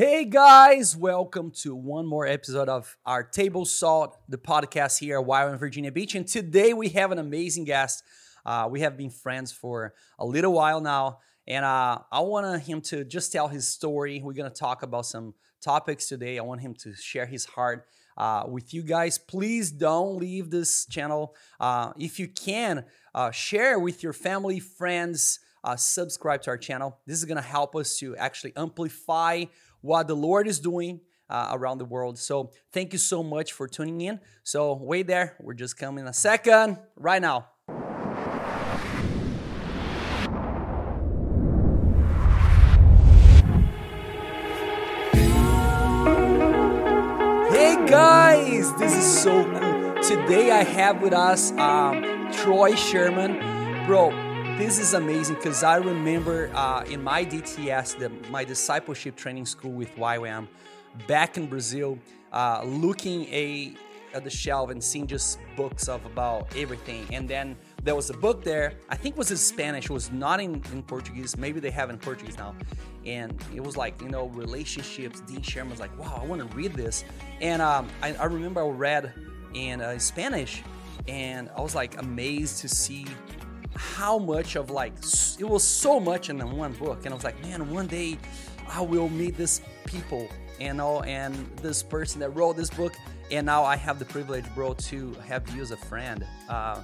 [0.00, 5.26] Hey guys, welcome to one more episode of our Table Salt, the podcast here at
[5.26, 6.14] YWAM Virginia Beach.
[6.14, 8.02] And today we have an amazing guest.
[8.46, 12.80] Uh, we have been friends for a little while now, and uh, I want him
[12.80, 14.22] to just tell his story.
[14.24, 16.38] We're gonna talk about some topics today.
[16.38, 17.84] I want him to share his heart
[18.16, 19.18] uh, with you guys.
[19.18, 21.34] Please don't leave this channel.
[21.60, 25.40] Uh, if you can, uh, share with your family, friends.
[25.62, 26.98] Uh, subscribe to our channel.
[27.06, 29.44] This is gonna help us to actually amplify
[29.80, 32.18] what the Lord is doing uh, around the world.
[32.18, 34.20] So thank you so much for tuning in.
[34.42, 35.36] So wait there.
[35.40, 37.46] We're just coming a second right now.
[47.50, 50.02] Hey guys, this is so cool.
[50.02, 53.86] Today I have with us um, Troy Sherman.
[53.86, 54.29] Bro,
[54.60, 59.72] this is amazing because I remember uh, in my DTS, the, my discipleship training school
[59.72, 60.48] with YWAM,
[61.08, 61.98] back in Brazil,
[62.30, 63.72] uh, looking a,
[64.12, 67.06] at the shelf and seeing just books of about everything.
[67.10, 70.42] And then there was a book there, I think was in Spanish, it was not
[70.42, 71.38] in, in Portuguese.
[71.38, 72.54] Maybe they have in Portuguese now.
[73.06, 75.22] And it was like, you know, relationships.
[75.22, 77.04] Dean Sherman was like, wow, I want to read this.
[77.40, 79.14] And um, I, I, remember I read
[79.54, 80.62] in uh, Spanish
[81.08, 83.06] and I was like amazed to see
[83.76, 84.92] how much of like
[85.38, 88.18] it was so much in one book and i was like man one day
[88.68, 92.94] i will meet this people you know and this person that wrote this book
[93.30, 96.26] and now i have the privilege bro to have you as a friend.
[96.48, 96.80] Uh,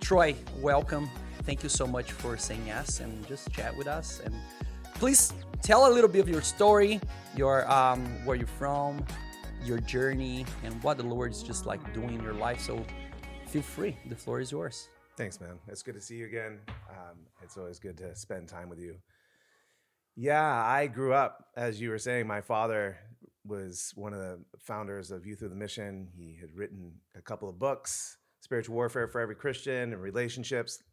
[0.00, 1.08] troy welcome.
[1.42, 4.34] Thank you so much for saying yes and just chat with us and
[4.94, 7.00] please tell a little bit of your story
[7.34, 9.04] your um, where you're from
[9.64, 12.60] your journey and what the Lord is just like doing in your life.
[12.60, 12.84] So
[13.46, 13.96] feel free.
[14.08, 15.58] The floor is yours Thanks, man.
[15.66, 16.60] It's good to see you again.
[16.88, 18.94] Um, it's always good to spend time with you.
[20.14, 22.96] Yeah, I grew up, as you were saying, my father
[23.44, 26.06] was one of the founders of Youth With A Mission.
[26.16, 30.84] He had written a couple of books, Spiritual Warfare for Every Christian and Relationships.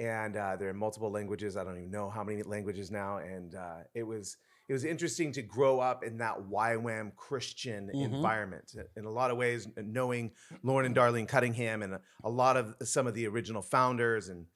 [0.00, 1.56] And uh, they're in multiple languages.
[1.56, 3.18] I don't even know how many languages now.
[3.18, 4.36] And uh, it was
[4.68, 8.14] it was interesting to grow up in that YWAM Christian mm-hmm.
[8.14, 8.74] environment.
[8.96, 10.32] In a lot of ways, knowing
[10.62, 14.46] Loren and Darlene Cunningham and a, a, lot of some of the original founders, and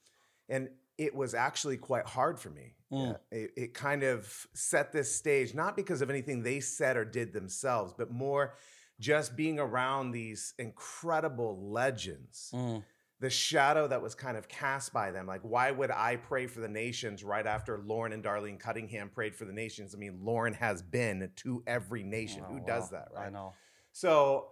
[0.49, 2.75] and it was actually quite hard for me.
[2.91, 3.19] Mm.
[3.31, 7.35] It, it, kind of set this stage, not because of anything they said or did
[7.35, 8.55] themselves, but more
[8.99, 12.51] just being around these incredible legends.
[12.55, 12.83] Mm
[13.21, 15.27] the shadow that was kind of cast by them.
[15.27, 19.34] Like, why would I pray for the nations right after Loren and Darlene Cunningham prayed
[19.34, 19.95] for the nations?
[19.95, 22.45] I mean, Loren has been to every nation.
[22.47, 23.27] Oh, Who does that, right?
[23.27, 23.55] I know.
[23.93, 24.49] So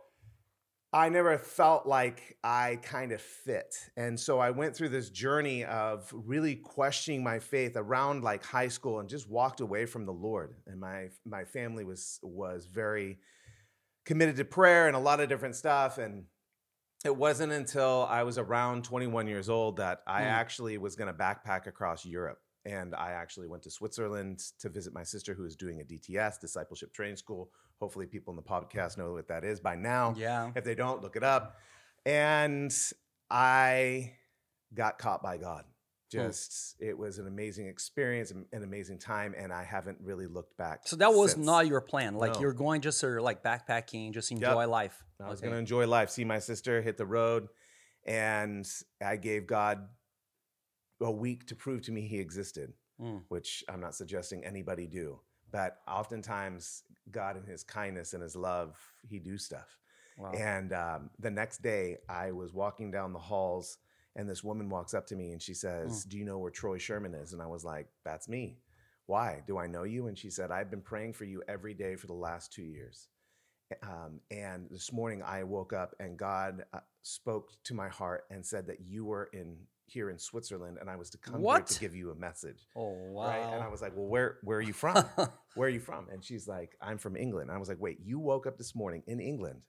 [0.92, 3.76] I never felt like I kind of fit.
[3.96, 8.68] And so I went through this journey of really questioning my faith around like high
[8.68, 10.54] school and just walked away from the Lord.
[10.66, 13.18] And my my family was was very
[14.04, 16.24] committed to prayer and a lot of different stuff and
[17.04, 20.26] it wasn't until I was around 21 years old that I mm.
[20.26, 22.38] actually was going to backpack across Europe.
[22.64, 26.40] And I actually went to Switzerland to visit my sister who is doing a DTS,
[26.40, 27.50] discipleship training school.
[27.78, 30.14] Hopefully, people in the podcast know what that is by now.
[30.16, 30.50] Yeah.
[30.56, 31.58] If they don't, look it up.
[32.04, 32.74] And
[33.30, 34.14] I
[34.74, 35.64] got caught by God.
[36.12, 36.18] Hmm.
[36.18, 40.86] just it was an amazing experience an amazing time and i haven't really looked back
[40.86, 41.44] so that was since.
[41.44, 42.40] not your plan like no.
[42.40, 44.68] you're going just sort of like backpacking just enjoy yep.
[44.68, 45.46] life i was okay.
[45.46, 47.48] going to enjoy life see my sister hit the road
[48.06, 48.68] and
[49.04, 49.88] i gave god
[51.00, 53.20] a week to prove to me he existed mm.
[53.28, 55.18] which i'm not suggesting anybody do
[55.50, 58.78] but oftentimes god in his kindness and his love
[59.08, 59.76] he do stuff
[60.18, 60.30] wow.
[60.30, 63.78] and um, the next day i was walking down the halls
[64.16, 66.08] and this woman walks up to me and she says, mm.
[66.08, 67.32] Do you know where Troy Sherman is?
[67.32, 68.58] And I was like, That's me.
[69.06, 69.42] Why?
[69.46, 70.08] Do I know you?
[70.08, 73.08] And she said, I've been praying for you every day for the last two years.
[73.82, 78.44] Um, and this morning I woke up and God uh, spoke to my heart and
[78.44, 79.56] said that you were in
[79.88, 81.58] here in Switzerland and I was to come what?
[81.58, 82.66] here to give you a message.
[82.76, 83.28] Oh wow.
[83.28, 83.54] Right?
[83.54, 85.04] And I was like, Well, where where are you from?
[85.54, 86.08] where are you from?
[86.10, 87.50] And she's like, I'm from England.
[87.50, 89.60] And I was like, Wait, you woke up this morning in England.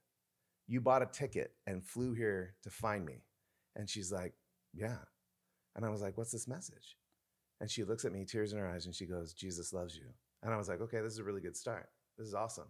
[0.68, 3.24] You bought a ticket and flew here to find me.
[3.78, 4.34] And she's like,
[4.74, 4.98] Yeah.
[5.76, 6.98] And I was like, What's this message?
[7.62, 10.08] And she looks at me, tears in her eyes, and she goes, Jesus loves you.
[10.44, 11.88] And I was like, Okay, this is a really good start.
[12.18, 12.68] This is awesome.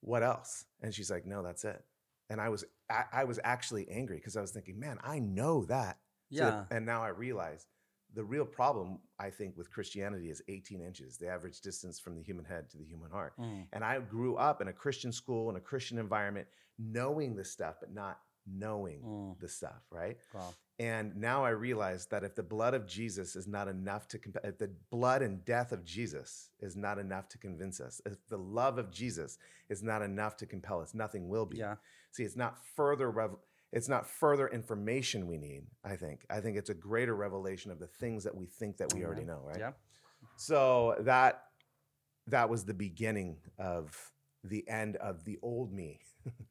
[0.00, 0.66] What else?
[0.82, 1.82] And she's like, No, that's it.
[2.28, 5.64] And I was I, I was actually angry because I was thinking, man, I know
[5.66, 5.98] that.
[6.30, 6.40] Yeah.
[6.40, 7.66] So, and now I realize
[8.14, 12.22] the real problem, I think, with Christianity is 18 inches, the average distance from the
[12.22, 13.32] human head to the human heart.
[13.40, 13.66] Mm.
[13.72, 16.46] And I grew up in a Christian school, in a Christian environment,
[16.78, 19.38] knowing this stuff, but not knowing Mm.
[19.40, 20.16] the stuff, right?
[20.34, 20.54] Wow.
[20.78, 24.44] And now I realize that if the blood of Jesus is not enough to, comp-
[24.44, 28.38] if the blood and death of Jesus is not enough to convince us, if the
[28.38, 31.58] love of Jesus is not enough to compel us, nothing will be.
[31.58, 31.76] Yeah.
[32.10, 33.36] See, it's not further rev-
[33.70, 35.66] it's not further information we need.
[35.84, 36.26] I think.
[36.28, 39.24] I think it's a greater revelation of the things that we think that we already
[39.24, 39.58] know, right?
[39.58, 39.72] Yeah.
[40.36, 41.44] So that
[42.26, 44.10] that was the beginning of
[44.44, 46.00] the end of the old me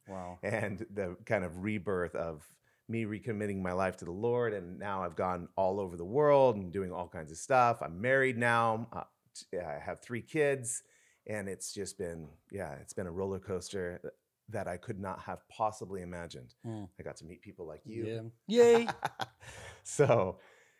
[0.07, 0.39] Wow.
[0.43, 2.43] and the kind of rebirth of
[2.87, 4.53] me recommitting my life to the Lord.
[4.53, 7.81] And now I've gone all over the world and doing all kinds of stuff.
[7.81, 8.87] I'm married now.
[8.91, 9.03] Uh,
[9.53, 10.83] I have three kids,
[11.25, 14.01] and it's just been, yeah, it's been a roller coaster
[14.49, 16.53] that I could not have possibly imagined.
[16.65, 16.89] Mm.
[16.99, 18.31] I got to meet people like you.
[18.47, 18.63] Yeah.
[18.77, 18.87] Yay.
[19.83, 20.39] so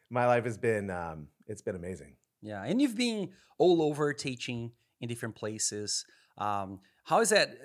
[0.10, 2.16] my life has been, um, it's been amazing.
[2.42, 6.06] Yeah, and you've been all over teaching in different places.
[6.38, 7.56] Um, how is that?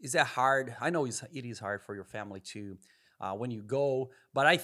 [0.00, 0.74] Is that hard?
[0.80, 2.78] I know it's, it is hard for your family too
[3.20, 4.60] uh, when you go, but I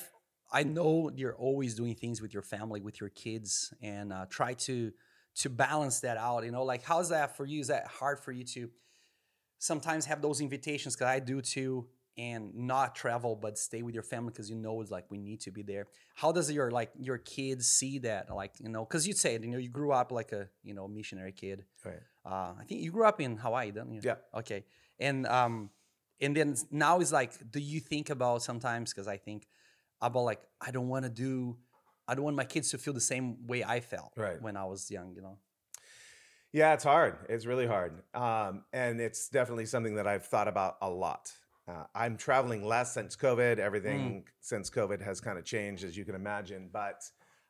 [0.52, 4.54] I know you're always doing things with your family, with your kids, and uh, try
[4.54, 4.92] to
[5.36, 6.44] to balance that out.
[6.44, 7.60] You know, like how's that for you?
[7.60, 8.70] Is that hard for you to
[9.58, 10.94] sometimes have those invitations?
[10.94, 11.86] Because I do too,
[12.16, 15.40] and not travel but stay with your family because you know it's like we need
[15.40, 19.04] to be there how does your like your kids see that like you know because
[19.04, 21.98] you said you know you grew up like a you know missionary kid Right.
[22.24, 24.14] uh i think you grew up in hawaii didn't you Yeah.
[24.32, 24.64] okay
[24.98, 25.70] and um
[26.20, 29.46] and then now it's like do you think about sometimes because i think
[30.00, 31.56] about like i don't want to do
[32.08, 34.40] i don't want my kids to feel the same way i felt Right.
[34.40, 35.38] when i was young you know
[36.52, 37.14] Yeah, it's hard.
[37.28, 37.92] It's really hard.
[38.14, 41.32] Um, and it's definitely something that I've thought about a lot.
[41.66, 43.58] Uh, I'm traveling less since COVID.
[43.58, 46.70] Everything since COVID has kind of changed, as you can imagine.
[46.72, 47.02] But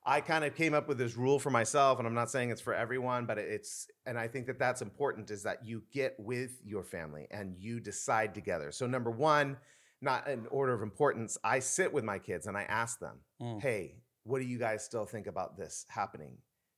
[0.07, 2.61] I kind of came up with this rule for myself, and I'm not saying it's
[2.61, 6.61] for everyone, but it's, and I think that that's important is that you get with
[6.63, 8.71] your family and you decide together.
[8.71, 9.57] So, number one,
[10.03, 13.61] not in order of importance, I sit with my kids and I ask them, Mm.
[13.63, 16.37] hey, what do you guys still think about this happening?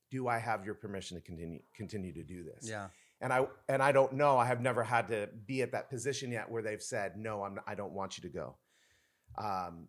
[0.09, 2.69] Do I have your permission to continue continue to do this?
[2.69, 2.87] yeah
[3.19, 4.37] And I and I don't know.
[4.37, 7.43] I have never had to be at that position yet where they've said no.
[7.43, 7.59] I'm.
[7.67, 8.55] I don't want you to go.
[9.37, 9.87] Um,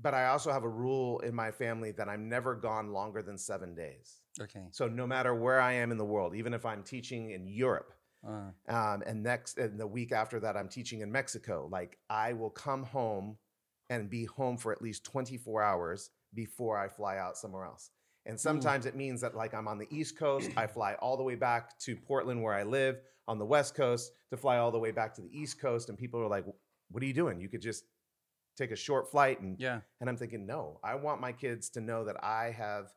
[0.00, 3.38] but I also have a rule in my family that I'm never gone longer than
[3.38, 4.20] seven days.
[4.40, 4.64] okay.
[4.70, 7.92] So no matter where I am in the world, even if I'm teaching in Europe,
[8.26, 12.32] uh, um, and next and the week after that i'm teaching in mexico like i
[12.32, 13.36] will come home
[13.90, 17.90] and be home for at least 24 hours before i fly out somewhere else.
[18.24, 21.24] And sometimes it means that like i'm on the east coast i fly all the
[21.24, 24.78] way back to portland where i live on the west coast to fly all the
[24.78, 26.44] way back to the east coast and people are like
[26.92, 27.40] what are you doing?
[27.40, 27.84] You could just
[28.56, 31.80] take a short flight and yeah and I'm thinking, no, I want my kids to
[31.80, 32.92] know that I have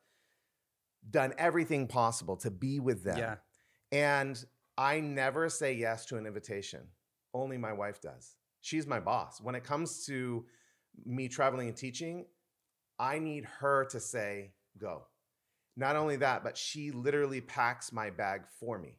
[1.09, 3.17] done everything possible to be with them.
[3.17, 3.35] yeah
[3.91, 4.43] And
[4.77, 6.81] I never say yes to an invitation.
[7.33, 8.35] Only my wife does.
[8.61, 9.39] She's my boss.
[9.39, 10.45] When it comes to
[11.05, 12.25] me traveling and teaching,
[12.97, 15.05] I need her to say, go.
[15.77, 18.97] Not only that, but she literally packs my bag for me.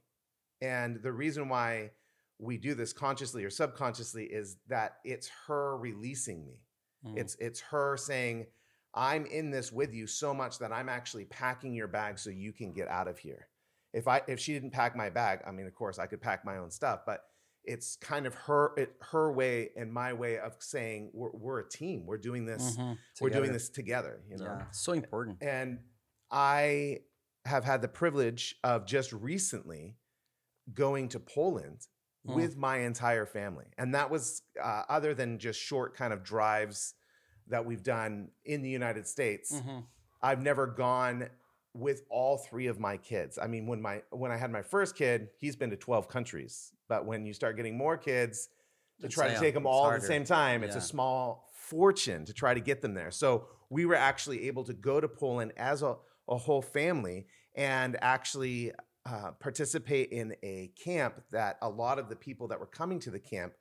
[0.61, 1.91] And the reason why
[2.39, 6.61] we do this consciously or subconsciously is that it's her releasing me.
[7.05, 7.19] Mm.
[7.19, 8.47] It's it's her saying,
[8.95, 12.53] "I'm in this with you so much that I'm actually packing your bag so you
[12.53, 13.49] can get out of here."
[13.93, 16.45] If I if she didn't pack my bag, I mean, of course, I could pack
[16.45, 17.25] my own stuff, but
[17.65, 21.69] it's kind of her it, her way and my way of saying we're, we're a
[21.69, 22.07] team.
[22.07, 22.77] We're doing this.
[22.77, 22.99] Mhm.
[23.21, 24.23] We're doing this together.
[24.31, 24.45] You know.
[24.45, 25.81] yeah so important And
[26.31, 27.01] I
[27.45, 29.97] have had the privilege of just recently
[30.75, 31.87] going to Poland
[32.27, 32.35] Mm.
[32.35, 33.67] with my entire family.
[33.79, 36.95] And that was uh, other than just short kind of drives
[37.49, 39.53] that we've done in the United States.
[39.53, 39.85] Mhm.
[40.23, 41.29] I've never gone
[41.73, 43.39] with all three of my kids.
[43.39, 46.73] I mean, when my when I had my first kid, he's been to 12 countries.
[46.89, 48.49] But when you start getting more kids,
[49.01, 52.25] to It's, try to take them all at the same time, it's a small fortune
[52.25, 53.11] to try to get them there.
[53.11, 55.97] So we were actually able to go to Poland as a,
[56.29, 58.73] a whole family and actually
[59.07, 63.11] uh, participate in a camp that a lot of the people that were coming to
[63.11, 63.53] the camp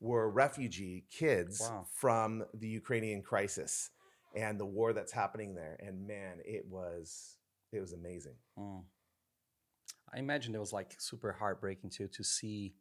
[0.00, 1.86] were refugee kids Wow.
[1.94, 3.90] from the Ukrainian crisis
[4.34, 5.76] and the war that's happening there.
[5.80, 7.36] And man, it was
[7.72, 8.36] it was amazing.
[8.58, 8.82] Mm.
[10.12, 12.74] I imagine it was like super heartbreaking too to see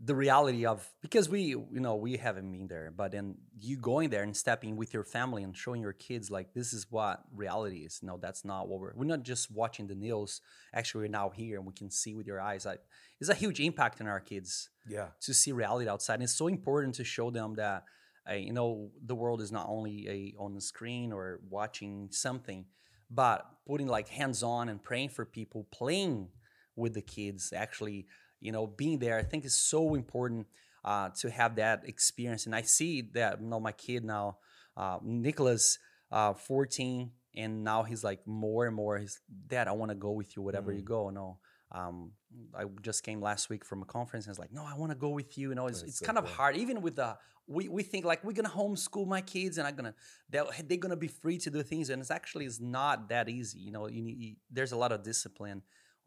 [0.00, 4.10] the reality of because we you know we haven't been there, but then you going
[4.10, 7.78] there and stepping with your family and showing your kids like this is what reality
[7.84, 8.00] is.
[8.02, 10.40] No, that's not what we're we're not just watching the news.
[10.74, 12.66] Actually, we're now here and we can see with your eyes.
[12.66, 12.80] Like,
[13.20, 15.08] it's a huge impact on our kids Yeah.
[15.20, 16.14] to see reality outside.
[16.14, 17.84] And it's so important to show them that
[18.28, 22.64] uh, you know the world is not only a on the screen or watching something,
[23.10, 26.28] but putting like hands on and praying for people, playing
[26.76, 28.06] with the kids, actually,
[28.44, 29.16] you know, being there.
[29.18, 30.46] I think is so important.
[30.92, 32.44] uh, to have that experience.
[32.44, 34.36] And I see that you know my kid now,
[34.76, 35.78] uh, Nicholas,
[36.12, 37.10] uh, 14,
[37.42, 38.98] and now he's like more and more.
[38.98, 39.18] He's
[39.52, 40.94] dad, I want to go with you wherever you Mm.
[40.96, 41.08] go.
[41.20, 41.38] No.
[41.72, 42.12] Um,
[42.60, 44.98] I just came last week from a conference and it's like, no, I want to
[45.06, 45.48] go with you.
[45.48, 46.54] You know, it's, That's it's so kind of hard.
[46.64, 49.94] Even with the, we, we think like we're gonna homeschool my kids and I'm gonna,
[50.28, 53.58] they're, they're gonna be free to do things, and it's actually is not that easy.
[53.66, 55.62] You know, you need, you- there's a lot of discipline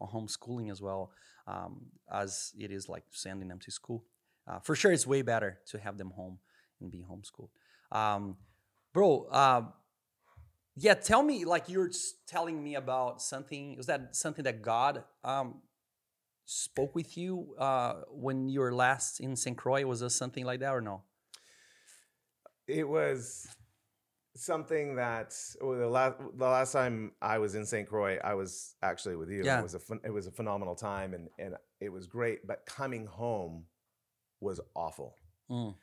[0.06, 1.10] homeschooling as well
[1.46, 4.04] um, as it is like sending them to school.
[4.46, 6.38] Uh, for sure, it's way better to have them home
[6.80, 7.50] and be homeschooled.
[7.90, 8.36] Um,
[8.92, 9.62] bro, uh,
[10.76, 11.90] yeah, tell me, like you're
[12.26, 13.76] telling me about something.
[13.76, 15.62] Was that something that God um,
[16.44, 19.56] spoke with you uh, when you were last in St.
[19.56, 19.84] Croix?
[19.84, 21.02] Was there something like that or no?
[22.66, 23.48] It was
[24.38, 27.88] something that well, the last the last time I was in St.
[27.88, 29.42] Croix, I was actually with you.
[29.44, 29.60] Yeah.
[29.60, 32.46] It was a it was a phenomenal time and and it was great.
[32.46, 33.64] But coming home
[34.40, 35.16] was awful.
[35.50, 35.74] Mm.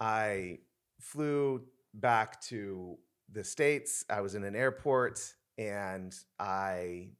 [0.00, 0.58] I
[1.00, 1.62] flew
[1.94, 2.98] back to
[3.32, 4.04] the states.
[4.10, 7.10] I was in an airport and I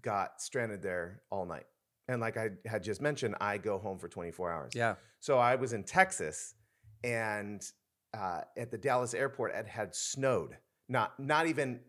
[0.00, 1.66] got stranded there all night.
[2.08, 4.72] And like I had just mentioned, I go home for 24 hours.
[4.74, 4.94] Yeah.
[5.18, 6.54] So I was in Texas,
[7.02, 7.60] and
[8.16, 10.56] uh, at the Dallas airport, it had snowed.
[10.88, 11.80] Not not even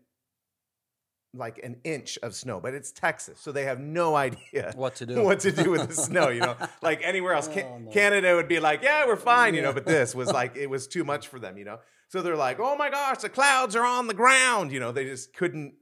[1.34, 5.06] like an inch of snow, but it's Texas, so they have no idea What to
[5.06, 5.22] do?
[5.28, 6.28] what to do with the snow.
[6.28, 7.90] You know, like anywhere else, Oh, no.
[7.90, 9.72] Canada would be like, "Yeah, we're fine," you know.
[9.72, 11.78] But this was like it was too much for them, you know.
[12.08, 14.92] So they're like, "Oh my gosh, the clouds are on the ground," you know.
[14.92, 15.74] They just couldn't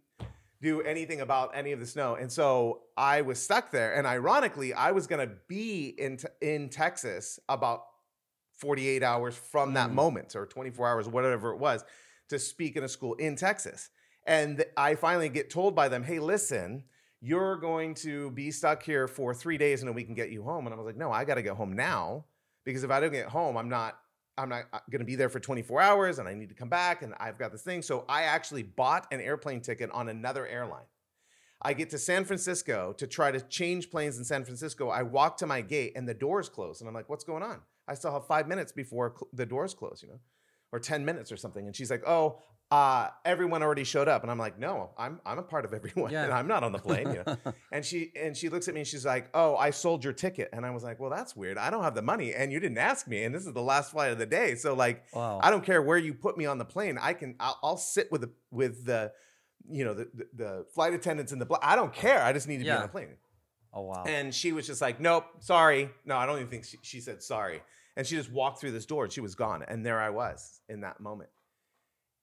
[0.62, 2.15] do anything about any of the snow.
[2.15, 3.95] And so I was stuck there.
[3.95, 7.83] And ironically, I was going to be in, t- in Texas about
[8.59, 9.95] 48 hours from that Mm.
[9.95, 11.85] moment or 24 hours, whatever it was,
[12.29, 13.91] to speak in a school in Texas.
[14.27, 16.85] And I finally get told by them, hey, listen,
[17.21, 20.43] you're going to be stuck here for three days and then we can get you
[20.43, 20.67] home.
[20.67, 22.25] And I was like, no, I got to get home now
[22.65, 23.99] because if I don't get home, I'm not.
[24.39, 27.01] I'm not going to be there for 24 hours and I need to come back
[27.01, 27.81] and I've got this thing.
[27.81, 30.85] So I actually bought an airplane ticket on another airline.
[31.63, 34.91] I get to San Francisco to try to change planes in San Francisco.
[34.91, 36.81] I walk to my gate and the doors close.
[36.83, 37.61] And I'm like, what's going on?
[37.88, 40.21] I still have five minutes before cl- the doors close, you know,
[40.73, 41.66] or 10 minutes or something.
[41.66, 42.40] And she's like, oh,
[42.71, 44.23] uh, everyone already showed up.
[44.23, 46.11] And I'm like, no, I'm, I'm a part of everyone.
[46.11, 46.25] Yeah.
[46.25, 47.37] And I'm not on the plane, you know.
[47.73, 50.49] And she and she looks at me and she's like, "Oh, I sold your ticket."
[50.52, 51.59] And I was like, "Well, that's weird.
[51.59, 53.90] I don't have the money, and you didn't ask me, and this is the last
[53.90, 54.55] flight of the day.
[54.55, 55.40] So like, wow.
[55.43, 56.97] I don't care where you put me on the plane.
[56.99, 57.35] I can.
[57.38, 59.12] I'll, I'll sit with the with the,
[59.69, 61.45] you know, the the, the flight attendants in the.
[61.45, 62.23] Bl- I don't care.
[62.23, 63.16] I just need to be on the plane."
[63.75, 64.05] oh wow.
[64.07, 65.90] And she was just like, "Nope, sorry.
[66.07, 67.61] No, I don't even think she, she said sorry."
[67.97, 69.62] And she just walked through this door and she was gone.
[69.67, 71.31] And there I was in that moment.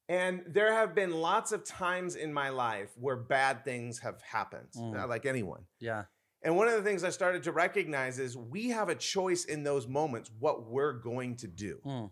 [0.09, 4.67] And there have been lots of times in my life where bad things have happened,
[4.75, 5.01] Mm.
[5.03, 5.65] uh, like anyone.
[5.79, 6.05] yeah.
[6.45, 9.63] And one of the things I started to recognize is we have a choice in
[9.63, 11.79] those moments what we're going to do.
[11.85, 12.11] Mm.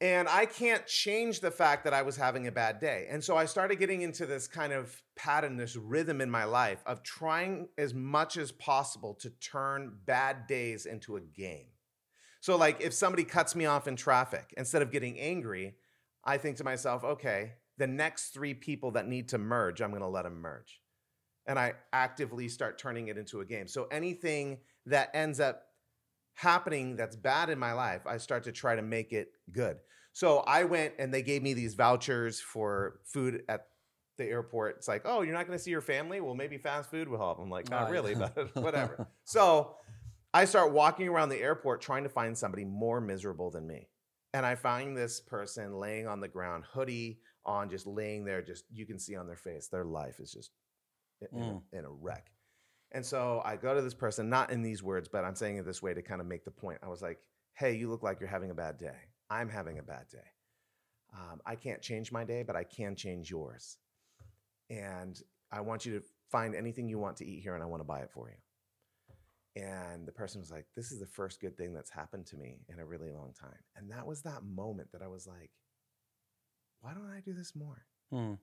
[0.00, 3.06] And I can't change the fact that I was having a bad day.
[3.10, 6.82] And so I started getting into this kind of pattern, this rhythm in my life
[6.86, 11.66] of trying as much as possible to turn bad days into a game.
[12.40, 15.74] So, like, if somebody cuts me off in traffic, instead of getting angry,
[16.24, 20.02] I think to myself, okay, the next three people that need to merge, I'm going
[20.02, 20.80] to let them merge.
[21.46, 23.68] And I actively start turning it into a game.
[23.68, 25.62] So, anything that ends up
[26.34, 29.78] happening that's bad in my life, I start to try to make it good.
[30.12, 33.66] So I went and they gave me these vouchers for food at
[34.16, 34.76] the airport.
[34.78, 36.22] It's like, oh, you're not going to see your family?
[36.22, 37.38] Well, maybe fast food will help.
[37.38, 39.08] I'm like, not Oh, really, but whatever.
[39.24, 39.76] so
[40.36, 43.88] I start walking around the airport trying to find somebody more miserable than me.
[44.34, 48.42] And I find this person laying on the ground, hoodie on, just laying there.
[48.42, 50.50] Just you can see on their face, their life is just
[51.22, 52.26] in, in a, in a wreck.
[52.92, 55.64] And so I go to this person, not in these words, but I'm saying it
[55.64, 56.80] this way to kind of make the point.
[56.82, 57.16] I was like,
[57.54, 58.98] hey, you look like you're having a bad day.
[59.30, 60.18] I'm having a bad day.
[61.14, 63.78] Um, I can't change my day, but I can change yours.
[64.68, 65.18] And
[65.50, 67.86] I want you to find anything you want to eat here and I want to
[67.86, 68.36] buy it for you.
[69.56, 72.58] And the person was like, this is the first good thing that's happened to me
[72.68, 73.58] in a really long time.
[73.74, 75.50] And that was that moment that I was like,
[76.82, 77.86] why don't I do this more?
[78.12, 78.38] Mm.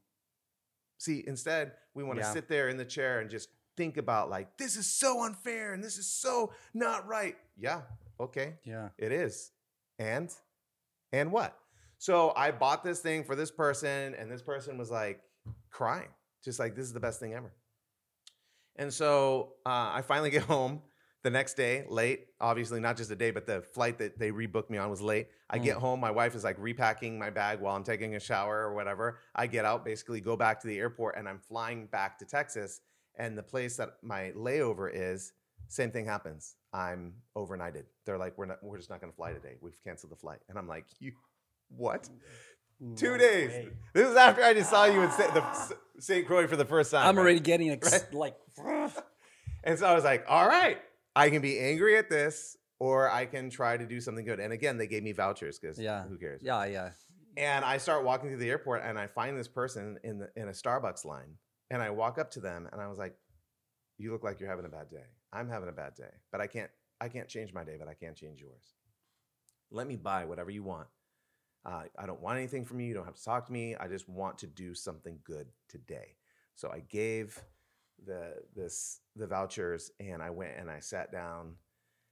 [0.97, 2.33] See, instead, we want to Yeah.
[2.33, 5.83] sit there in the chair and just think about like, this is so unfair and
[5.83, 7.37] this is so not right.
[7.57, 7.83] Yeah,
[8.19, 8.89] okay, Yeah.
[8.97, 9.51] it is.
[9.99, 10.33] And
[11.11, 11.59] and what?
[11.99, 15.21] So I bought this thing for this person, and this person was like
[15.69, 16.09] crying,
[16.43, 17.53] just like this is the best thing ever.
[18.77, 20.81] And so uh, I finally get home
[21.23, 22.27] the next day, late.
[22.41, 25.27] Obviously, not just a day, but the flight that they rebooked me on was late.
[25.49, 25.81] I get mm.
[25.81, 29.19] home, my wife is like repacking my bag while I'm taking a shower or whatever.
[29.33, 32.81] I get out, basically go back to the airport, and I'm flying back to Texas.
[33.15, 35.33] And the place that my layover is,
[35.69, 36.55] Same thing happens.
[36.73, 37.83] I'm overnighted.
[38.05, 39.55] They're like, we're not, we're just not going to fly today.
[39.61, 40.39] We've canceled the flight.
[40.49, 41.13] And I'm like, you,
[41.69, 42.09] what?
[42.97, 43.49] Two days.
[43.49, 43.69] way.
[43.93, 45.33] This is after I just saw you in St.
[45.33, 46.27] the- St.
[46.27, 47.07] Croix for the first time.
[47.07, 47.21] I'm right?
[47.21, 48.13] already getting ex- Right?
[48.13, 48.35] like.
[49.63, 50.77] And so I was like, all right,
[51.15, 54.39] I can be angry at this or I can try to do something good.
[54.39, 56.03] And again, they gave me vouchers because Yeah.
[56.07, 56.41] who cares?
[56.43, 56.91] Yeah, yeah.
[57.37, 60.47] And I start walking through the airport and I find this person in the, in
[60.49, 61.37] a Starbucks line.
[61.71, 63.15] And I walk up to them and I was like,
[63.97, 65.05] you look like you're having a bad day.
[65.31, 66.69] I'm having a bad day, but I can't
[67.01, 68.73] I can't change my day, but I can't change yours.
[69.71, 70.87] Let me buy whatever you want.
[71.65, 72.87] Uh, I don't want anything from you.
[72.87, 73.75] You don't have to talk to me.
[73.75, 76.15] I just want to do something good today.
[76.55, 77.41] So I gave
[78.05, 81.55] the this the vouchers and I went and I sat down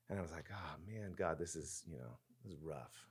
[0.10, 3.08] and I was like, oh man, God, this is you know this is rough.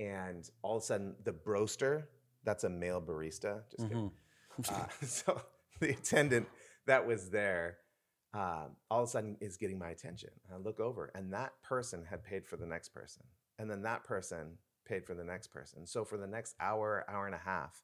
[0.00, 2.08] And all of a sudden, the broaster,
[2.44, 3.62] that's a male barista.
[3.70, 4.10] Just kidding.
[4.10, 4.12] Mhm.
[4.70, 5.42] Uh, so
[5.80, 6.46] the attendant
[6.86, 7.78] that was there
[8.34, 10.30] um, all of a sudden is getting my attention.
[10.46, 13.22] And I look over, and that person had paid for the next person.
[13.58, 15.86] And then that person paid for the next person.
[15.86, 17.82] So for the next hour, hour and a half,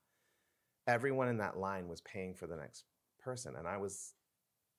[0.89, 2.85] everyone in that line was paying for the next
[3.21, 3.55] person.
[3.57, 4.15] And I was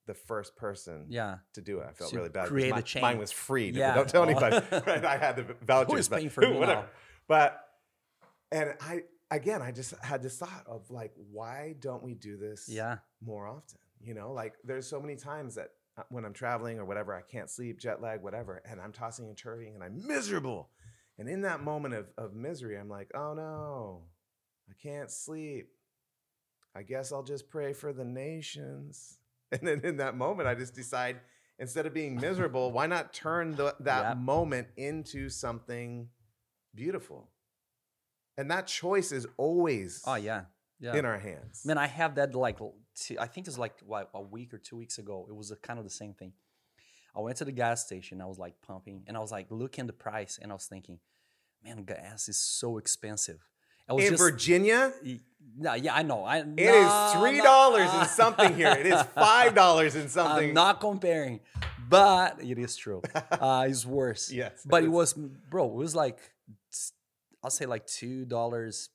[0.06, 1.36] the first person yeah.
[1.54, 1.86] to do it.
[1.88, 2.48] I felt So really bad.
[2.48, 3.02] create a mi- chain.
[3.02, 3.70] Mine was free.
[3.70, 3.94] Yeah.
[3.94, 4.24] Don't tell Oh.
[4.24, 4.56] anybody.
[4.86, 5.04] Right?
[5.04, 6.08] I had the vouchers.
[6.08, 6.82] But paying for me whatever.
[6.82, 6.86] now?
[7.28, 7.60] But
[8.50, 12.68] and I again, I just had this thought of like, why don't we do this
[12.68, 12.98] Yeah.
[13.24, 13.78] more often?
[14.04, 17.22] You know, like there's so many times that uh, when I'm traveling or whatever, I
[17.22, 20.70] can't sleep, jet lag, whatever, and I'm tossing and turning and I'm miserable.
[21.18, 24.02] And in that moment of, of misery, I'm like, oh no,
[24.68, 25.68] I can't sleep.
[26.74, 29.18] I guess I'll just pray for the nations.
[29.52, 31.20] And then in that moment, I just decide
[31.58, 34.16] instead of being miserable, why not turn the, that Yep.
[34.16, 36.08] moment into something
[36.74, 37.28] beautiful?
[38.38, 40.44] And that choice is always Oh yeah.
[40.80, 40.96] Yeah.
[40.96, 41.66] in our hands.
[41.66, 42.58] Man, I have that like
[43.20, 45.26] I think it's like what a week or two weeks ago.
[45.28, 46.32] It was a, kind of the same thing.
[47.14, 48.22] I went to the gas station.
[48.22, 50.64] I was like pumping, and I was like looking at the price, and I was
[50.66, 50.98] thinking,
[51.62, 53.40] man, gas is so expensive.
[53.92, 54.92] I was in just, Virginia,
[55.60, 56.24] yeah, yeah, I know.
[56.24, 58.72] I, it is three dollars and something here.
[58.72, 60.48] It is five dollars and something.
[60.48, 61.40] I'm not comparing,
[61.88, 63.02] but it is true.
[63.30, 64.30] Uh, it's worse.
[64.32, 65.66] Yes, but it it's- was, bro.
[65.66, 66.18] It was like,
[67.42, 68.88] I'll say like two dollars,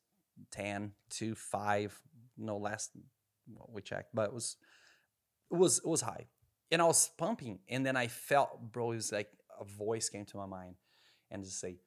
[0.52, 2.00] ten, two five.
[2.38, 2.90] No less.
[3.54, 4.58] Well, we checked, but it was,
[5.52, 6.26] it was, it was high,
[6.72, 8.92] and I was pumping, and then I felt, bro.
[8.94, 10.76] It was like a voice came to my mind,
[11.30, 11.78] and just say,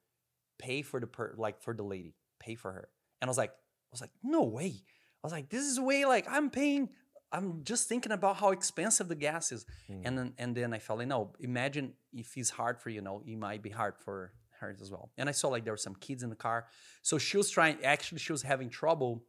[0.59, 2.89] pay for the per, like for the lady, pay for her,
[3.21, 4.75] and I was like, I was like, no way.
[5.23, 6.89] I was like, this is way like I'm paying.
[7.33, 9.65] I'm just thinking about how expensive the gas is.
[9.91, 10.01] Mm.
[10.05, 13.23] And then and then I felt like, no, imagine if it's hard for you, know,
[13.27, 15.11] it might be hard for her as well.
[15.19, 16.67] And I saw like there were some kids in the car.
[17.03, 19.25] So she was trying, actually, she was having trouble.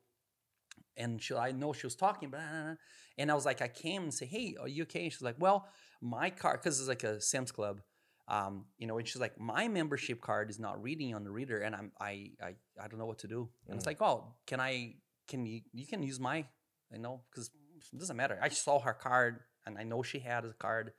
[0.98, 2.76] And she, I know she was talking, blah, blah, blah.
[3.18, 5.04] and I was like, I came and say, hey, are you okay?
[5.04, 5.68] And she's like, well,
[6.02, 7.82] my car, because it's like a Sam's Club,
[8.28, 11.60] um, you know, and she's like, my membership card is not reading on the reader,
[11.60, 13.50] and I'm, I, I, I don't know what to do.
[13.68, 13.88] And it's Mm.
[13.88, 14.96] like, oh, can I,
[15.28, 16.46] can you, you can use my,
[16.92, 17.50] you know, because
[17.94, 18.38] it doesn't matter.
[18.42, 20.94] I saw her card, and I know she had a card.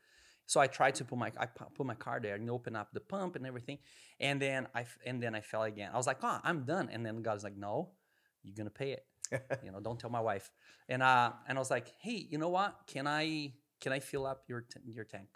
[0.46, 3.00] So I tried to put my I put my card there and open up the
[3.00, 3.78] pump and everything,
[4.20, 5.90] and then I and then I fell again.
[5.94, 7.92] I was like, "Oh, I'm done." And then God was like, "No,
[8.42, 9.06] you're gonna pay it.
[9.64, 10.50] you know, don't tell my wife."
[10.88, 12.74] And uh, and I was like, "Hey, you know what?
[12.88, 15.28] Can I can I fill up your t- your tank?"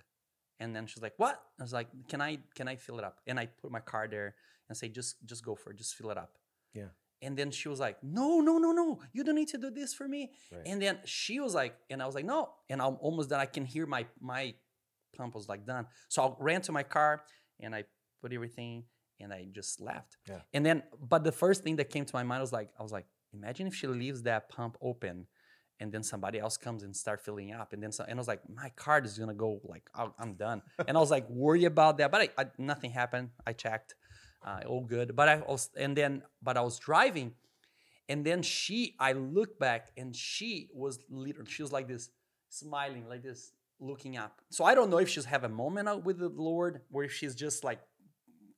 [0.59, 3.21] And then she's like, "What?" I was like, "Can I can I fill it up?"
[3.27, 4.35] And I put my card there
[4.69, 5.77] and say, "Just just go for it.
[5.77, 6.39] Just fill it up."
[6.75, 6.89] Yeah.
[7.23, 9.01] And then she was like, "No, no, no, no!
[9.13, 10.63] You don't need to do this for me." Right.
[10.67, 13.41] And then she was like, and I was like, "No!" And I'm almost done.
[13.41, 14.55] I can hear my my
[15.17, 15.87] pump was like done.
[16.09, 17.23] So I ran to my car
[17.61, 17.85] and I
[18.21, 18.85] put everything
[19.21, 20.17] and I just left.
[20.29, 20.41] Yeah.
[20.53, 22.93] And then, but the first thing that came to my mind was like, I was
[22.93, 25.27] like, imagine if she leaves that pump open
[25.81, 28.29] and then somebody else comes and start filling up and then so, and I was
[28.29, 30.63] like, my card is gonna go like I'm done.
[30.89, 33.31] and I was like worry about that, but I, I, nothing happened.
[33.47, 33.95] I checked,
[34.45, 35.15] uh, all good.
[35.15, 37.33] But I was and then but I was driving,
[38.09, 42.11] and then she I looked back and she was literally she was like this,
[42.49, 44.41] smiling like this, looking up.
[44.51, 47.13] So I don't know if she's have a moment out with the Lord or if
[47.13, 47.81] she's just like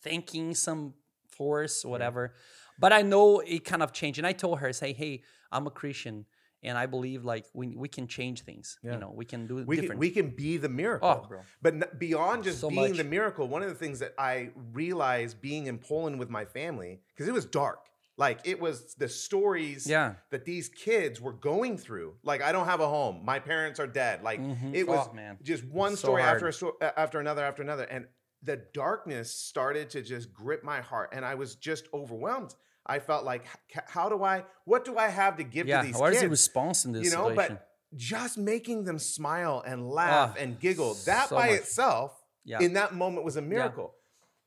[0.03, 0.95] thanking some
[1.29, 2.35] force or whatever.
[2.79, 4.19] But I know it kind of changed.
[4.19, 6.27] And I told her, say, hey, I'm a Christian
[6.63, 8.79] and I believe like we, we can change things.
[8.83, 8.95] Yeah.
[8.95, 10.01] You know, we can do we can, different.
[10.01, 11.23] we can be the miracle.
[11.25, 11.41] oh, bro.
[11.63, 12.97] But n- beyond just So being much.
[12.97, 17.01] the miracle, one of the things that I realized being in Poland with my family,
[17.15, 17.81] because it was dark.
[18.17, 20.15] Like it was the stories Yeah.
[20.31, 22.15] that these kids were going through.
[22.25, 23.25] Like I don't have a home.
[23.25, 24.23] My parents are dead.
[24.25, 24.75] Like Mhm.
[24.75, 28.07] it was Oh, just one story after a sto- after another after another, and
[28.43, 32.55] the darkness started to just grip my heart, and I was just overwhelmed.
[32.89, 33.45] I felt like,
[33.87, 34.45] how do I?
[34.65, 35.81] What do I have to give Yeah.
[35.83, 36.23] to these What is kids?
[36.23, 37.55] the response in this you know, situation?
[37.59, 41.61] but just making them smile and laugh and giggle, that so by much.
[41.61, 42.13] itself
[42.45, 42.61] Yeah.
[42.61, 43.95] in that moment was a miracle.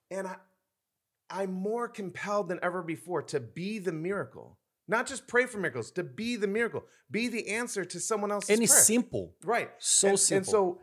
[0.09, 0.35] And I,
[1.29, 4.57] I'm more compelled than ever before to be the miracle.
[4.87, 8.49] Not just pray for miracles, to be the miracle, be the answer to someone else's
[8.49, 8.83] and it's prayer.
[8.83, 9.35] simple.
[9.43, 9.69] Right.
[9.77, 10.37] So and, simple.
[10.37, 10.81] And so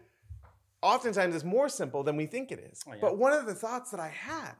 [0.82, 2.82] oftentimes it's more simple than we think it is.
[2.86, 2.98] Oh, yeah.
[3.00, 4.54] But one of the thoughts that I had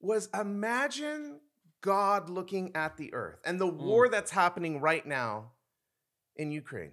[0.00, 1.40] was imagine
[1.80, 3.78] God looking at the earth and the Mm.
[3.78, 5.52] war that's happening right now
[6.36, 6.92] in Ukraine.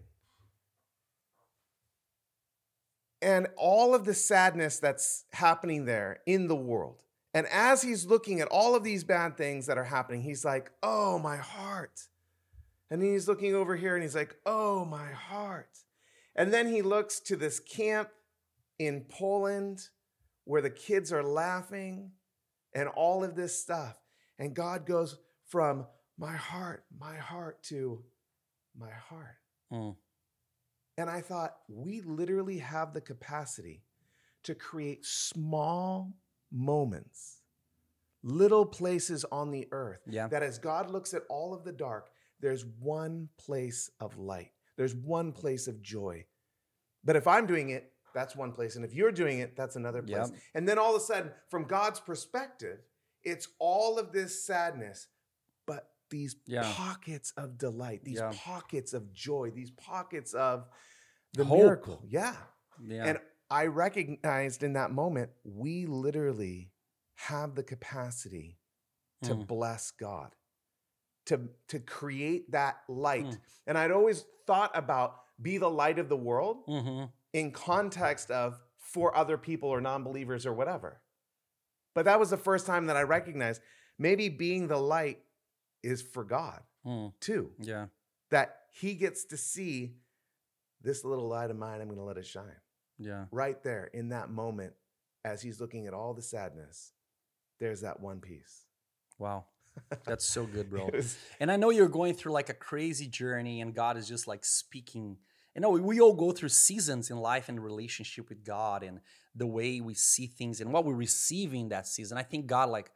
[3.21, 7.03] And all of the sadness that's happening there in the world.
[7.33, 10.71] And as he's looking at all of these bad things that are happening, he's like,
[10.83, 12.07] oh, my heart.
[12.89, 15.79] And then he's looking over here and he's like, oh, my heart.
[16.35, 18.09] And then he looks to this camp
[18.79, 19.89] in Poland
[20.45, 22.11] where the kids are laughing
[22.77, 23.95] and all of this stuff.
[24.37, 25.87] And God goes from
[26.17, 28.03] my heart, my heart to
[28.77, 29.37] my heart.
[29.73, 29.95] Mm.
[30.99, 33.83] And I thought, we literally have the capacity
[34.43, 36.13] to create small
[36.51, 37.41] moments,
[38.23, 40.27] little places on the earth Yeah.
[40.27, 44.93] that as God looks at all of the dark, there's one place of light, there's
[44.95, 46.25] one place of joy.
[47.03, 48.75] But if I'm doing it, that's one place.
[48.75, 50.29] And if you're doing it, that's another place.
[50.31, 50.39] Yep.
[50.55, 52.79] And then all of a sudden, from God's perspective,
[53.23, 55.07] it's all of this sadness,
[55.67, 56.63] but these Yeah.
[56.75, 58.33] pockets of delight, these Yeah.
[58.35, 60.67] pockets of joy, these pockets of
[61.33, 61.57] the Hope.
[61.59, 62.01] miracle.
[62.07, 62.35] Yeah.
[62.81, 63.05] Yeah.
[63.05, 63.19] And
[63.51, 66.71] I recognized in that moment, we literally
[67.15, 68.57] have the capacity
[69.23, 69.47] to Mm.
[69.47, 70.35] bless God,
[71.25, 73.25] to, to create that light.
[73.27, 73.39] Mm.
[73.67, 78.59] And I'd always thought about be the light of the world hmm in context of
[78.79, 81.01] for other people or non-believers or whatever.
[81.93, 83.61] But that was the first time that I recognized
[83.97, 85.19] maybe being the light
[85.83, 87.13] is for God Mm.
[87.19, 87.51] too.
[87.59, 87.87] Yeah.
[88.29, 89.95] That he gets to see
[90.81, 92.61] this little light of mine, I'm going to let it shine
[92.97, 93.25] Yeah.
[93.31, 94.73] right there in that moment
[95.25, 96.93] as he's looking at all the sadness.
[97.59, 98.65] There's that one piece.
[99.17, 99.45] Wow.
[100.05, 100.89] That's so good, bro.
[100.93, 104.27] Was- And I know you're going through like a crazy journey, and God is just
[104.27, 105.17] like speaking.
[105.57, 108.99] You know, we all go through seasons in life and relationship with God, and
[109.33, 112.15] the way we see things and what we receive in that season.
[112.15, 112.91] I think God, like,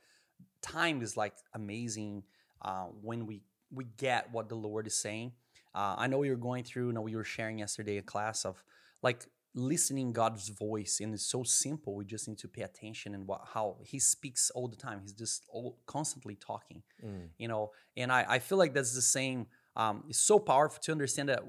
[0.61, 2.21] time is like amazing
[2.61, 5.31] uh, when we we get what the Lord is saying.
[5.73, 6.87] Uh, I know you're going through.
[6.87, 8.63] You know, we were sharing yesterday a class of
[9.01, 11.95] like listening God's voice, and it's so simple.
[11.95, 14.99] We just need to pay attention and what how He speaks all the time.
[15.01, 17.29] He's just all, constantly talking Mm.
[17.39, 20.91] you know and i, I feel like that's the same um, it's so powerful to
[20.91, 21.43] understand that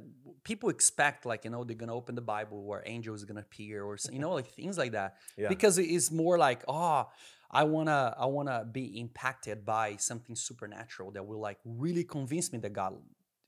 [0.44, 3.84] people expect like you know they're gonna open the bible where angels are gonna appear
[3.84, 5.16] or you know like things like that.
[5.36, 5.48] Yeah.
[5.48, 7.08] because it is more like oh
[7.50, 12.58] i wanna i wanna be impacted by something supernatural that will like really convince me
[12.60, 12.94] that god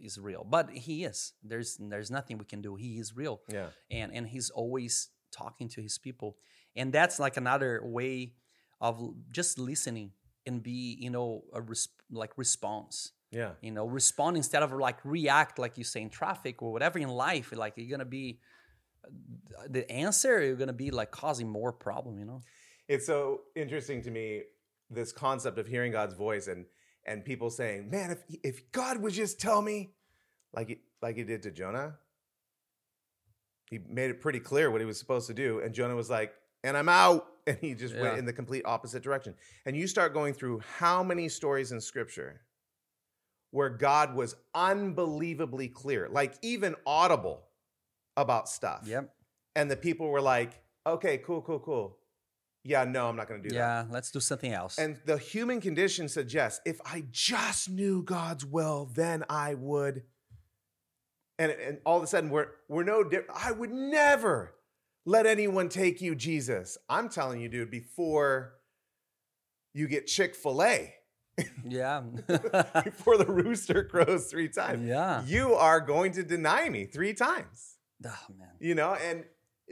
[0.01, 0.47] is real.
[0.49, 1.33] But he is.
[1.43, 2.77] There's there's nothing we can do.
[2.77, 3.41] He is real.
[3.51, 3.69] Yeah.
[3.91, 6.37] and and he's always talking to his people.
[6.77, 8.35] And that's like another way
[8.81, 10.13] of just listening
[10.47, 13.53] and be you know a res- like response Yeah.
[13.61, 17.09] you know respond instead of like react like you say in traffic or whatever in
[17.09, 18.39] life like you're gonna be
[19.05, 22.41] uh, the answer you're gonna be like causing more problem you know
[22.89, 24.43] It's so interesting to me
[24.91, 26.67] this concept of hearing God's voice and
[27.07, 29.95] and people saying, "Man, if if God would just tell me
[30.53, 31.99] like he, like he did to Jonah,
[33.71, 36.33] he made it pretty clear what he was supposed to do and Jonah was like,
[36.63, 38.01] "And I'm out." And he just Yeah.
[38.01, 39.35] went in the complete opposite direction.
[39.67, 42.41] And you start going through how many stories in scripture
[43.55, 47.45] where God was unbelievably clear, like even audible
[48.17, 48.83] about stuff.
[48.85, 49.15] yep
[49.55, 51.99] And the people were like, "Okay, cool, cool, cool."
[52.65, 53.61] Yeah, no, I'm not going to do that.
[53.61, 58.45] yeah let's do something else And the human condition suggests if I just knew God's
[58.45, 60.03] will, then I would.
[61.39, 63.39] And, and all of a sudden, we're, we're no different.
[63.45, 64.55] I would never
[65.07, 66.77] let anyone take you, Jesus.
[66.89, 68.55] I'm telling you, dude, before
[69.75, 70.95] you get Chick fil A,
[71.67, 72.01] yeah
[72.85, 77.77] before the rooster crows three times, yeah you are going to deny me three times.
[78.07, 79.25] oh man You know, and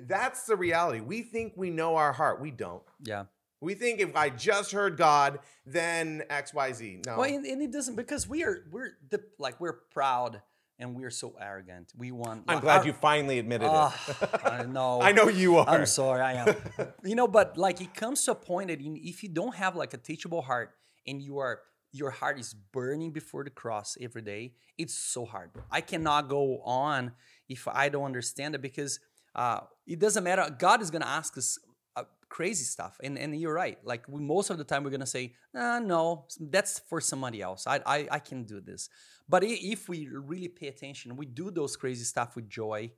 [0.08, 1.00] that's the reality.
[1.00, 2.40] We think we know our heart.
[2.40, 2.82] We don't.
[3.04, 3.24] yeah
[3.60, 7.02] We think if I just heard God, then X, Y, Z.
[7.06, 7.18] No.
[7.18, 10.40] Well, and, and it doesn't because we are we're the like we're proud
[10.78, 11.92] and we're so arrogant.
[11.96, 12.44] We want.
[12.48, 14.40] I'm like, glad our- you finally admitted Ah, it.
[14.44, 15.00] I know.
[15.02, 15.68] I know you are.
[15.68, 16.56] I'm sorry, I am.
[17.04, 19.92] you know, but like it comes to a point that if you don't have like
[19.94, 20.74] a teachable heart
[21.06, 21.60] and you are
[21.92, 25.50] your heart is burning before the cross every day, it's so hard.
[25.70, 27.12] I cannot go on
[27.48, 28.98] if I don't understand it because
[29.34, 30.48] uh, it doesn't matter.
[30.58, 31.58] God is gonna ask us
[31.96, 32.98] uh, crazy stuff.
[33.02, 33.78] And and you're right.
[33.84, 37.66] Like we, most of the time, we're gonna say, ah, no, that's for somebody else.
[37.66, 38.88] I I, I can do this.
[39.28, 42.90] But if we really pay attention, we do those crazy stuff with joy,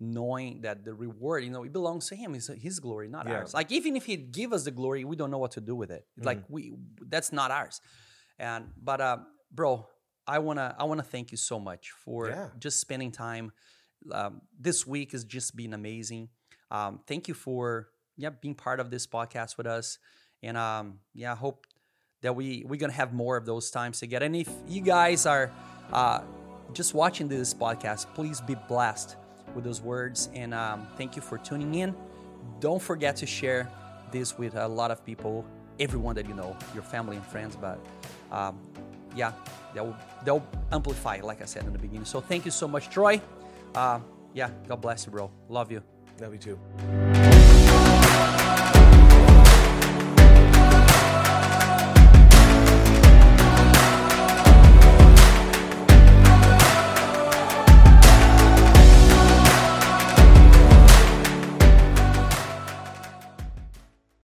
[0.00, 2.34] knowing that the reward, you know, it belongs to Him.
[2.34, 3.34] It's His glory, not yeah.
[3.34, 3.54] ours.
[3.54, 5.90] Like even if He give us the glory, we don't know what to do with
[5.90, 6.06] it.
[6.18, 6.26] Mm-hmm.
[6.26, 6.72] Like we,
[7.06, 7.80] that's not ours.
[8.38, 9.18] And but uh,
[9.52, 9.86] bro,
[10.26, 12.48] I wanna I wanna thank you so much for yeah.
[12.58, 13.52] just spending time.
[14.10, 16.30] Um, this week has just been amazing.
[16.70, 19.98] Um, thank you for yeah being part of this podcast with us,
[20.42, 21.66] and um, yeah, I hope
[22.22, 24.24] that we we're gonna have more of those times together.
[24.24, 25.50] And if you guys are
[25.92, 26.22] uh,
[26.72, 29.16] just watching this podcast, please be blessed
[29.54, 31.94] with those words, and um, thank you for tuning in.
[32.60, 33.68] Don't forget to share
[34.10, 35.44] this with a lot of people,
[35.78, 37.56] everyone that you know, your family and friends.
[37.56, 37.78] But
[38.30, 38.58] um,
[39.14, 39.32] yeah,
[39.74, 42.04] they'll they'll amplify, like I said in the beginning.
[42.04, 43.20] So thank you so much, Troy.
[43.74, 44.00] Uh,
[44.34, 45.30] yeah, God bless you, bro.
[45.48, 45.82] Love you.
[46.20, 46.58] Love you too.